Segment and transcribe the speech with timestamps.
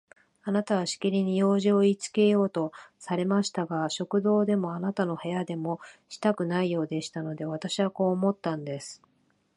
[0.41, 9.03] あなたはしきりに用事をいいつけようとされましたが、食堂でもあなたの部屋でもしたくないようでしたので、私はこう思ったんです。